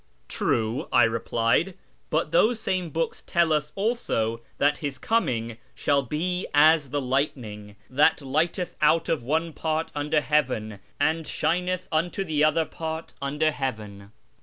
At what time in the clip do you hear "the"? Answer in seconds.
6.89-6.99, 9.21-9.27, 12.23-12.43